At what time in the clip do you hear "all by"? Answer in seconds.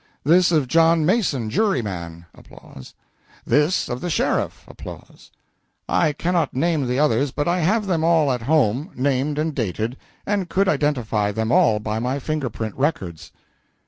11.51-11.99